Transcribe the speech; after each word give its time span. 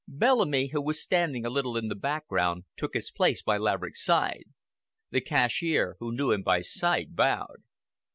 Bellamy, 0.07 0.69
who 0.73 0.81
was 0.81 0.99
standing 0.99 1.45
a 1.45 1.49
little 1.51 1.77
in 1.77 1.87
the 1.87 1.93
background, 1.93 2.63
took 2.75 2.95
his 2.95 3.11
place 3.11 3.43
by 3.43 3.59
Laverick's 3.59 4.03
side. 4.03 4.45
The 5.11 5.21
cashier, 5.21 5.95
who 5.99 6.11
knew 6.11 6.31
him 6.31 6.41
by 6.41 6.63
sight, 6.63 7.15
bowed. 7.15 7.61